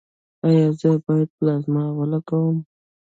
[0.45, 2.57] ایا زه باید پلازما ولګوم؟